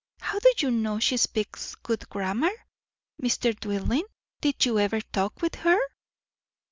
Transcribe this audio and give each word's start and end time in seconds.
How 0.19 0.39
do 0.39 0.51
you 0.57 0.71
know 0.71 0.97
she 0.97 1.15
speaks 1.15 1.75
good 1.75 2.09
grammar, 2.09 2.49
Mr. 3.21 3.55
Dillwyn? 3.55 4.01
did 4.41 4.65
you 4.65 4.79
ever 4.79 4.99
talk 4.99 5.43
with 5.43 5.53
her?" 5.57 5.77